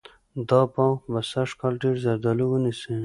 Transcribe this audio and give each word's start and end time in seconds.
دا 0.49 0.61
باغ 0.73 0.95
به 1.11 1.21
سږکال 1.31 1.73
ډېر 1.83 1.95
زردالو 2.05 2.45
ونیسي. 2.49 2.95